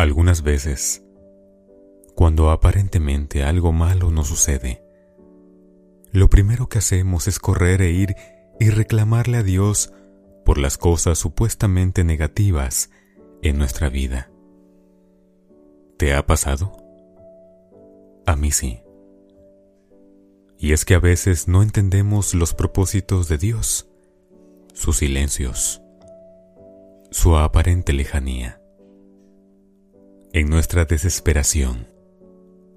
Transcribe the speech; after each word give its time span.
Algunas 0.00 0.42
veces, 0.42 1.04
cuando 2.14 2.50
aparentemente 2.50 3.44
algo 3.44 3.70
malo 3.70 4.10
nos 4.10 4.28
sucede, 4.28 4.82
lo 6.10 6.30
primero 6.30 6.70
que 6.70 6.78
hacemos 6.78 7.28
es 7.28 7.38
correr 7.38 7.82
e 7.82 7.90
ir 7.90 8.16
y 8.58 8.70
reclamarle 8.70 9.36
a 9.36 9.42
Dios 9.42 9.92
por 10.46 10.56
las 10.56 10.78
cosas 10.78 11.18
supuestamente 11.18 12.02
negativas 12.02 12.88
en 13.42 13.58
nuestra 13.58 13.90
vida. 13.90 14.30
¿Te 15.98 16.14
ha 16.14 16.24
pasado? 16.24 16.78
A 18.24 18.36
mí 18.36 18.52
sí. 18.52 18.80
Y 20.56 20.72
es 20.72 20.86
que 20.86 20.94
a 20.94 20.98
veces 20.98 21.46
no 21.46 21.62
entendemos 21.62 22.32
los 22.32 22.54
propósitos 22.54 23.28
de 23.28 23.36
Dios, 23.36 23.86
sus 24.72 24.96
silencios, 24.96 25.82
su 27.10 27.36
aparente 27.36 27.92
lejanía. 27.92 28.59
En 30.32 30.48
nuestra 30.48 30.84
desesperación, 30.84 31.88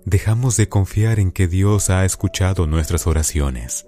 dejamos 0.05 0.57
de 0.57 0.69
confiar 0.69 1.19
en 1.19 1.31
que 1.31 1.47
Dios 1.47 1.91
ha 1.91 2.03
escuchado 2.03 2.65
nuestras 2.65 3.05
oraciones. 3.05 3.87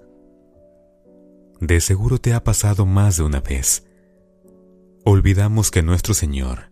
De 1.59 1.81
seguro 1.81 2.19
te 2.19 2.35
ha 2.35 2.43
pasado 2.43 2.85
más 2.85 3.17
de 3.17 3.23
una 3.23 3.39
vez. 3.41 3.87
Olvidamos 5.03 5.71
que 5.71 5.81
nuestro 5.81 6.13
Señor 6.13 6.71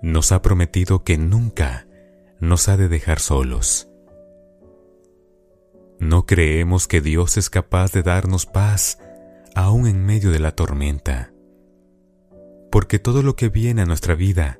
nos 0.00 0.32
ha 0.32 0.40
prometido 0.40 1.04
que 1.04 1.18
nunca 1.18 1.86
nos 2.40 2.70
ha 2.70 2.78
de 2.78 2.88
dejar 2.88 3.20
solos. 3.20 3.90
No 5.98 6.24
creemos 6.24 6.88
que 6.88 7.02
Dios 7.02 7.36
es 7.36 7.50
capaz 7.50 7.92
de 7.92 8.02
darnos 8.02 8.46
paz 8.46 8.98
aún 9.54 9.86
en 9.86 10.06
medio 10.06 10.30
de 10.30 10.38
la 10.38 10.52
tormenta, 10.52 11.34
porque 12.70 12.98
todo 12.98 13.22
lo 13.22 13.36
que 13.36 13.50
viene 13.50 13.82
a 13.82 13.86
nuestra 13.86 14.14
vida 14.14 14.59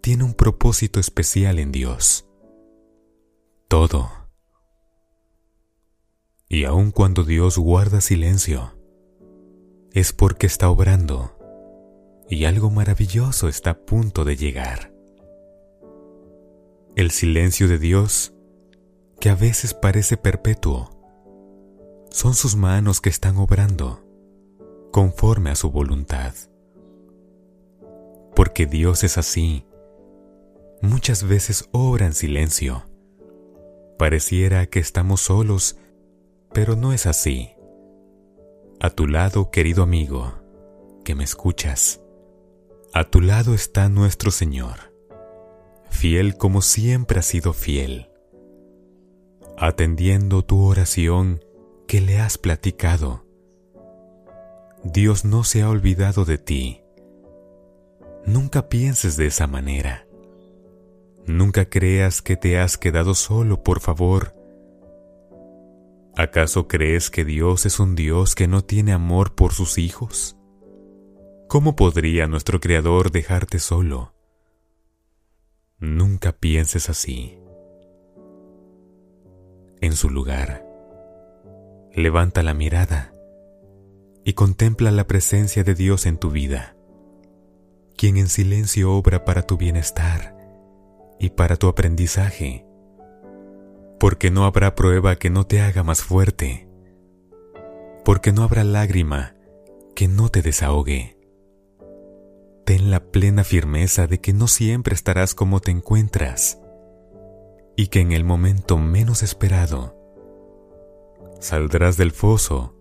tiene 0.00 0.24
un 0.24 0.34
propósito 0.34 0.98
especial 0.98 1.58
en 1.58 1.72
Dios. 1.72 2.26
Todo. 3.68 4.10
Y 6.48 6.64
aun 6.64 6.90
cuando 6.90 7.24
Dios 7.24 7.58
guarda 7.58 8.00
silencio, 8.00 8.76
es 9.92 10.12
porque 10.12 10.46
está 10.46 10.70
obrando 10.70 11.36
y 12.28 12.44
algo 12.44 12.70
maravilloso 12.70 13.48
está 13.48 13.70
a 13.70 13.78
punto 13.78 14.24
de 14.24 14.36
llegar. 14.36 14.92
El 16.96 17.10
silencio 17.10 17.68
de 17.68 17.78
Dios, 17.78 18.34
que 19.20 19.30
a 19.30 19.34
veces 19.34 19.74
parece 19.74 20.16
perpetuo, 20.16 20.90
son 22.10 22.34
sus 22.34 22.56
manos 22.56 23.00
que 23.00 23.10
están 23.10 23.36
obrando 23.36 24.04
conforme 24.90 25.50
a 25.50 25.54
su 25.54 25.70
voluntad. 25.70 26.34
Porque 28.34 28.66
Dios 28.66 29.04
es 29.04 29.18
así 29.18 29.66
muchas 30.80 31.26
veces 31.26 31.68
obra 31.72 32.06
en 32.06 32.12
silencio. 32.12 32.84
Pareciera 33.98 34.66
que 34.66 34.78
estamos 34.78 35.20
solos, 35.20 35.76
pero 36.52 36.76
no 36.76 36.92
es 36.92 37.06
así. 37.06 37.50
A 38.80 38.90
tu 38.90 39.06
lado, 39.06 39.50
querido 39.50 39.82
amigo, 39.82 40.32
que 41.04 41.14
me 41.14 41.24
escuchas, 41.24 42.00
a 42.94 43.04
tu 43.04 43.20
lado 43.20 43.54
está 43.54 43.88
nuestro 43.88 44.30
Señor, 44.30 44.92
fiel 45.90 46.36
como 46.36 46.62
siempre 46.62 47.20
ha 47.20 47.22
sido 47.22 47.52
fiel, 47.52 48.10
atendiendo 49.58 50.44
tu 50.44 50.64
oración 50.64 51.44
que 51.86 52.00
le 52.00 52.18
has 52.18 52.38
platicado. 52.38 53.26
Dios 54.82 55.26
no 55.26 55.44
se 55.44 55.60
ha 55.60 55.68
olvidado 55.68 56.24
de 56.24 56.38
ti. 56.38 56.82
Nunca 58.24 58.68
pienses 58.68 59.16
de 59.16 59.26
esa 59.26 59.46
manera. 59.46 60.06
Nunca 61.30 61.66
creas 61.66 62.22
que 62.22 62.36
te 62.36 62.58
has 62.58 62.76
quedado 62.76 63.14
solo, 63.14 63.62
por 63.62 63.78
favor. 63.78 64.34
¿Acaso 66.16 66.66
crees 66.66 67.08
que 67.08 67.24
Dios 67.24 67.66
es 67.66 67.78
un 67.78 67.94
Dios 67.94 68.34
que 68.34 68.48
no 68.48 68.62
tiene 68.64 68.92
amor 68.92 69.36
por 69.36 69.52
sus 69.52 69.78
hijos? 69.78 70.36
¿Cómo 71.48 71.76
podría 71.76 72.26
nuestro 72.26 72.58
Creador 72.58 73.12
dejarte 73.12 73.60
solo? 73.60 74.12
Nunca 75.78 76.32
pienses 76.32 76.90
así. 76.90 77.38
En 79.80 79.92
su 79.92 80.10
lugar, 80.10 80.66
levanta 81.94 82.42
la 82.42 82.54
mirada 82.54 83.14
y 84.24 84.32
contempla 84.32 84.90
la 84.90 85.06
presencia 85.06 85.62
de 85.62 85.76
Dios 85.76 86.06
en 86.06 86.18
tu 86.18 86.32
vida, 86.32 86.76
quien 87.96 88.16
en 88.16 88.28
silencio 88.28 88.92
obra 88.92 89.24
para 89.24 89.42
tu 89.42 89.56
bienestar 89.56 90.39
y 91.20 91.30
para 91.30 91.56
tu 91.56 91.68
aprendizaje, 91.68 92.66
porque 94.00 94.30
no 94.30 94.46
habrá 94.46 94.74
prueba 94.74 95.16
que 95.16 95.28
no 95.28 95.46
te 95.46 95.60
haga 95.60 95.82
más 95.82 96.02
fuerte, 96.02 96.66
porque 98.04 98.32
no 98.32 98.42
habrá 98.42 98.64
lágrima 98.64 99.36
que 99.94 100.08
no 100.08 100.30
te 100.30 100.40
desahogue. 100.40 101.18
Ten 102.64 102.90
la 102.90 103.00
plena 103.00 103.44
firmeza 103.44 104.06
de 104.06 104.20
que 104.20 104.32
no 104.32 104.48
siempre 104.48 104.94
estarás 104.94 105.34
como 105.34 105.60
te 105.60 105.70
encuentras 105.70 106.58
y 107.76 107.88
que 107.88 108.00
en 108.00 108.12
el 108.12 108.24
momento 108.24 108.78
menos 108.78 109.22
esperado 109.22 109.94
saldrás 111.38 111.96
del 111.96 112.12
foso 112.12 112.76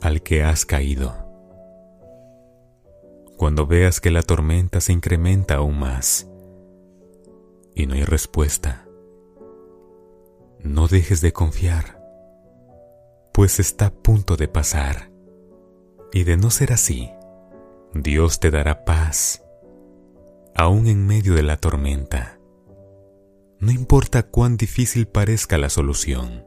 al 0.00 0.22
que 0.22 0.42
has 0.42 0.64
caído. 0.64 1.14
Cuando 3.36 3.68
veas 3.68 4.00
que 4.00 4.10
la 4.10 4.22
tormenta 4.22 4.80
se 4.80 4.92
incrementa 4.92 5.56
aún 5.56 5.78
más, 5.78 6.28
y 7.78 7.86
no 7.86 7.94
hay 7.94 8.04
respuesta. 8.04 8.86
No 10.60 10.88
dejes 10.88 11.20
de 11.20 11.32
confiar, 11.32 12.02
pues 13.32 13.60
está 13.60 13.86
a 13.86 13.94
punto 13.94 14.36
de 14.36 14.48
pasar. 14.48 15.12
Y 16.12 16.24
de 16.24 16.36
no 16.36 16.50
ser 16.50 16.72
así, 16.72 17.10
Dios 17.94 18.40
te 18.40 18.50
dará 18.50 18.84
paz, 18.84 19.44
aún 20.56 20.88
en 20.88 21.06
medio 21.06 21.34
de 21.34 21.44
la 21.44 21.56
tormenta. 21.56 22.40
No 23.60 23.70
importa 23.70 24.24
cuán 24.24 24.56
difícil 24.56 25.06
parezca 25.06 25.56
la 25.56 25.70
solución. 25.70 26.44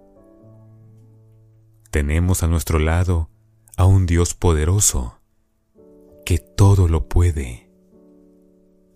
Tenemos 1.92 2.44
a 2.44 2.48
nuestro 2.48 2.78
lado 2.78 3.30
a 3.78 3.86
un 3.86 4.06
Dios 4.06 4.34
poderoso 4.34 5.20
que 6.26 6.40
todo 6.40 6.90
lo 6.90 7.08
puede. 7.08 7.70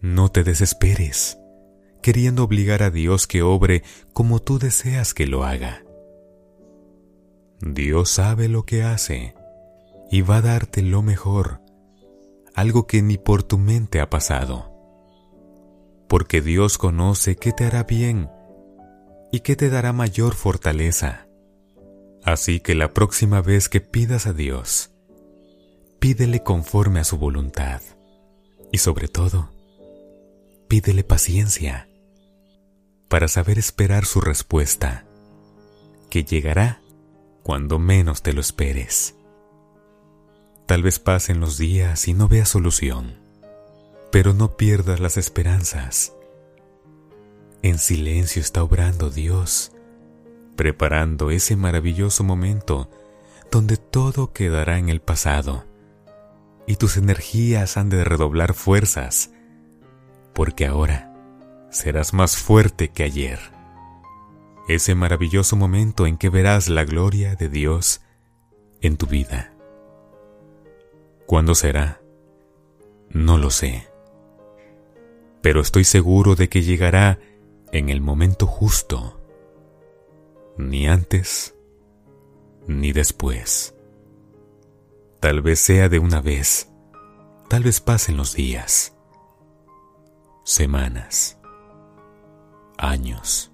No 0.02 0.30
te 0.30 0.44
desesperes 0.44 1.38
queriendo 2.06 2.44
obligar 2.44 2.84
a 2.84 2.92
Dios 2.92 3.26
que 3.26 3.42
obre 3.42 3.82
como 4.14 4.40
tú 4.40 4.60
deseas 4.60 5.16
que 5.16 5.26
lo 5.26 5.44
haga. 5.44 5.84
Dios 7.62 8.12
sabe 8.12 8.48
lo 8.48 8.62
que 8.62 8.84
hace 8.84 9.34
y 10.12 10.22
va 10.22 10.38
a 10.38 10.42
darte 10.44 10.84
lo 10.84 11.02
mejor, 11.02 11.62
algo 12.54 12.86
que 12.86 13.02
ni 13.02 13.18
por 13.18 13.42
tu 13.42 13.58
mente 13.58 14.02
ha 14.02 14.12
pasado. 14.12 14.72
Porque 16.08 16.42
Dios 16.42 16.78
conoce 16.78 17.38
qué 17.38 17.52
te 17.54 17.66
hará 17.66 17.82
bien 17.86 18.30
y 19.32 19.40
qué 19.40 19.56
te 19.56 19.72
dará 19.72 19.92
mayor 19.92 20.36
fortaleza. 20.36 21.28
Así 22.24 22.60
que 22.60 22.76
la 22.76 22.94
próxima 22.94 23.42
vez 23.42 23.68
que 23.68 23.82
pidas 23.82 24.28
a 24.28 24.34
Dios, 24.34 24.92
pídele 25.98 26.44
conforme 26.44 27.00
a 27.00 27.04
su 27.04 27.18
voluntad 27.18 27.82
y 28.72 28.78
sobre 28.78 29.08
todo, 29.08 29.50
pídele 30.68 31.04
paciencia 31.04 31.88
para 33.08 33.28
saber 33.28 33.60
esperar 33.60 34.06
su 34.06 34.22
respuesta, 34.22 35.06
que 36.10 36.24
llegará 36.24 36.82
cuando 37.44 37.80
menos 37.80 38.24
te 38.24 38.34
lo 38.34 38.42
esperes. 38.42 39.16
Tal 40.66 40.82
vez 40.82 41.00
pasen 41.00 41.40
los 41.40 41.58
días 41.58 42.08
y 42.08 42.14
no 42.14 42.28
veas 42.28 42.50
solución, 42.50 43.20
pero 44.12 44.34
no 44.34 44.58
pierdas 44.58 45.00
las 45.00 45.18
esperanzas. 45.18 46.14
En 47.62 47.78
silencio 47.78 48.42
está 48.42 48.64
obrando 48.64 49.10
Dios, 49.10 49.72
preparando 50.56 51.30
ese 51.30 51.56
maravilloso 51.56 52.24
momento 52.24 52.90
donde 53.52 53.78
todo 53.78 54.34
quedará 54.34 54.80
en 54.80 54.90
el 54.90 55.02
pasado 55.02 55.66
y 56.68 56.78
tus 56.78 56.98
energías 56.98 57.78
han 57.78 57.90
de 57.90 58.04
redoblar 58.04 58.54
fuerzas, 58.54 59.32
porque 60.34 60.66
ahora 60.66 61.15
serás 61.76 62.14
más 62.14 62.38
fuerte 62.38 62.90
que 62.90 63.04
ayer. 63.04 63.38
Ese 64.68 64.96
maravilloso 64.96 65.58
momento 65.58 66.08
en 66.08 66.18
que 66.18 66.30
verás 66.30 66.70
la 66.70 66.86
gloria 66.86 67.36
de 67.36 67.50
Dios 67.50 68.02
en 68.82 68.96
tu 68.96 69.08
vida. 69.08 69.54
¿Cuándo 71.26 71.54
será? 71.54 72.02
No 73.10 73.38
lo 73.38 73.50
sé. 73.50 73.88
Pero 75.42 75.60
estoy 75.60 75.84
seguro 75.84 76.36
de 76.36 76.48
que 76.48 76.62
llegará 76.62 77.20
en 77.74 77.90
el 77.90 78.00
momento 78.00 78.48
justo. 78.48 79.22
Ni 80.58 80.88
antes, 80.88 81.56
ni 82.68 82.94
después. 82.94 83.76
Tal 85.20 85.42
vez 85.42 85.60
sea 85.60 85.90
de 85.90 86.00
una 86.00 86.22
vez, 86.22 86.72
tal 87.50 87.64
vez 87.64 87.82
pasen 87.82 88.16
los 88.16 88.34
días 88.34 88.96
semanas, 90.46 91.40
años. 92.78 93.52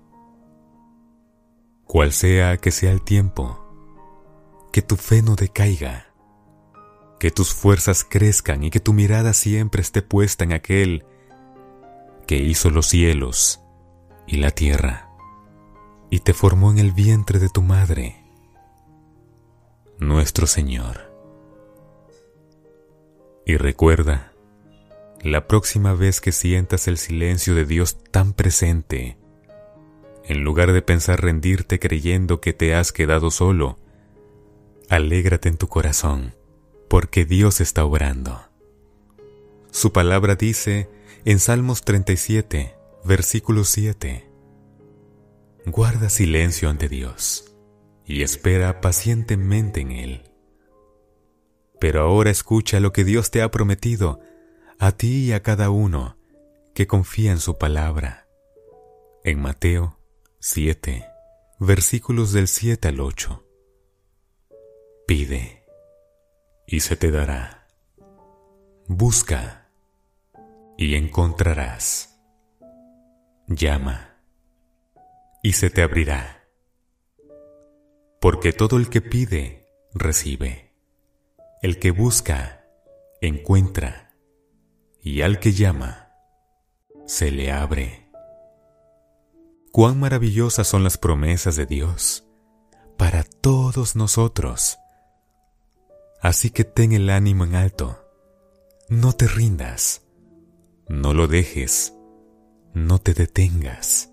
Cual 1.86 2.12
sea 2.14 2.58
que 2.58 2.72
sea 2.72 2.92
el 2.92 3.02
tiempo, 3.02 3.60
que 4.72 4.82
tu 4.82 4.96
fe 4.96 5.22
no 5.22 5.36
decaiga, 5.36 6.08
que 7.20 7.32
tus 7.32 7.54
fuerzas 7.54 8.06
crezcan 8.08 8.64
y 8.64 8.70
que 8.70 8.80
tu 8.80 8.94
mirada 8.94 9.34
siempre 9.34 9.82
esté 9.82 10.02
puesta 10.02 10.44
en 10.44 10.54
aquel 10.54 11.06
que 12.28 12.38
hizo 12.38 12.70
los 12.70 12.88
cielos 12.88 13.62
y 14.26 14.38
la 14.38 14.52
tierra 14.52 15.12
y 16.12 16.20
te 16.20 16.34
formó 16.34 16.72
en 16.72 16.78
el 16.78 16.92
vientre 16.92 17.40
de 17.40 17.48
tu 17.48 17.62
madre, 17.62 18.22
nuestro 19.98 20.46
Señor. 20.46 21.10
Y 23.46 23.56
recuerda, 23.56 24.31
la 25.24 25.48
próxima 25.48 25.94
vez 25.94 26.20
que 26.20 26.32
sientas 26.32 26.88
el 26.88 26.98
silencio 26.98 27.54
de 27.54 27.66
Dios 27.66 27.98
tan 28.12 28.34
presente, 28.34 29.18
en 30.24 30.44
lugar 30.44 30.72
de 30.72 30.82
pensar 30.82 31.22
rendirte 31.22 31.80
creyendo 31.80 32.42
que 32.42 32.54
te 32.54 32.74
has 32.74 32.92
quedado 32.92 33.30
solo, 33.32 33.78
alégrate 34.90 35.50
en 35.50 35.58
tu 35.58 35.68
corazón, 35.68 36.36
porque 36.90 37.26
Dios 37.26 37.62
está 37.62 37.86
obrando. 37.86 38.42
Su 39.70 39.94
palabra 39.94 40.36
dice 40.36 40.90
en 41.24 41.40
Salmos 41.40 41.84
37, 41.84 42.76
versículo 43.06 43.64
7, 43.64 44.28
Guarda 45.68 46.10
silencio 46.10 46.70
ante 46.70 46.90
Dios 46.90 47.54
y 48.06 48.24
espera 48.24 48.82
pacientemente 48.82 49.82
en 49.82 49.92
Él. 49.92 50.24
Pero 51.80 52.02
ahora 52.02 52.32
escucha 52.32 52.80
lo 52.80 52.92
que 52.92 53.04
Dios 53.04 53.30
te 53.30 53.42
ha 53.42 53.52
prometido 53.52 54.20
a 54.84 54.94
ti 54.94 55.28
y 55.28 55.34
a 55.34 55.44
cada 55.44 55.70
uno 55.70 56.18
que 56.74 56.88
confía 56.88 57.32
en 57.32 57.38
su 57.38 57.60
palabra. 57.60 58.28
En 59.24 59.40
Mateo 59.40 60.00
7, 60.40 61.06
versículos 61.60 62.34
del 62.34 62.48
7 62.48 62.88
al 62.88 63.00
8. 63.00 63.46
Pide 65.06 65.68
y 66.66 66.80
se 66.80 66.96
te 66.96 67.12
dará. 67.12 67.68
Busca 68.88 69.70
y 70.80 70.96
encontrarás. 70.96 72.20
Llama 73.46 74.18
y 75.44 75.54
se 75.54 75.70
te 75.70 75.84
abrirá. 75.84 76.48
Porque 78.20 78.52
todo 78.52 78.78
el 78.78 78.90
que 78.90 79.02
pide, 79.02 79.68
recibe. 79.94 80.74
El 81.62 81.78
que 81.78 81.92
busca, 81.92 82.66
encuentra. 83.22 84.11
Y 85.02 85.22
al 85.22 85.40
que 85.40 85.54
llama, 85.54 86.12
se 87.06 87.32
le 87.32 87.52
abre. 87.52 88.10
Cuán 89.72 90.00
maravillosas 90.00 90.68
son 90.68 90.84
las 90.84 90.98
promesas 90.98 91.56
de 91.56 91.66
Dios 91.66 92.26
para 92.98 93.24
todos 93.24 93.96
nosotros. 93.96 94.78
Así 96.22 96.52
que 96.52 96.64
ten 96.64 96.92
el 96.92 97.10
ánimo 97.10 97.46
en 97.46 97.56
alto, 97.56 98.06
no 98.90 99.14
te 99.14 99.28
rindas 99.28 100.04
no 100.92 101.14
lo 101.14 101.28
dejes, 101.28 101.94
no 102.74 103.00
te 103.00 103.14
detengas. 103.14 104.12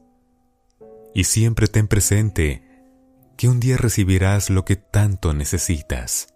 Y 1.14 1.24
siempre 1.24 1.66
ten 1.66 1.88
presente 1.88 2.62
que 3.36 3.48
un 3.48 3.60
día 3.60 3.76
recibirás 3.76 4.50
lo 4.50 4.64
que 4.64 4.76
tanto 4.76 5.34
necesitas, 5.34 6.34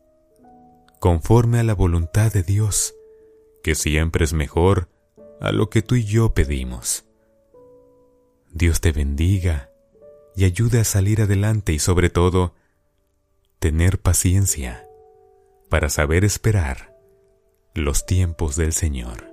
conforme 1.00 1.60
a 1.60 1.62
la 1.62 1.74
voluntad 1.74 2.32
de 2.32 2.42
Dios, 2.42 2.94
que 3.62 3.74
siempre 3.74 4.24
es 4.24 4.32
mejor 4.32 4.88
a 5.40 5.52
lo 5.52 5.70
que 5.70 5.82
tú 5.82 5.94
y 5.94 6.04
yo 6.04 6.34
pedimos. 6.34 7.04
Dios 8.50 8.80
te 8.80 8.92
bendiga 8.92 9.70
y 10.36 10.44
ayude 10.44 10.80
a 10.80 10.84
salir 10.84 11.22
adelante 11.22 11.72
y 11.72 11.78
sobre 11.78 12.10
todo, 12.10 12.54
tener 13.58 14.00
paciencia 14.00 14.86
para 15.68 15.88
saber 15.88 16.24
esperar 16.24 16.96
los 17.74 18.06
tiempos 18.06 18.56
del 18.56 18.72
Señor. 18.72 19.32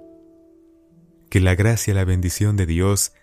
Que 1.29 1.39
la 1.39 1.55
gracia 1.55 1.91
y 1.91 1.95
la 1.95 2.05
bendición 2.05 2.55
de 2.55 2.65
Dios 2.65 3.13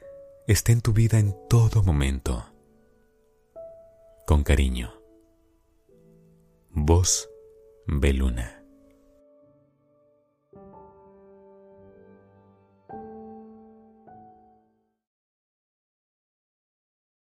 esté 0.46 0.72
en 0.72 0.80
tu 0.80 0.92
vida 0.92 1.18
en 1.18 1.34
todo 1.48 1.82
momento. 1.82 2.44
Con 4.26 4.42
cariño. 4.42 4.92
Voz 6.70 7.28
Beluna. 7.86 8.55